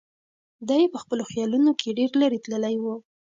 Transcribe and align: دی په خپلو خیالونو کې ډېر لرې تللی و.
دی 0.69 0.83
په 0.93 0.97
خپلو 1.03 1.23
خیالونو 1.31 1.71
کې 1.79 1.95
ډېر 1.97 2.11
لرې 2.21 2.39
تللی 2.45 2.75
و. 2.81 2.85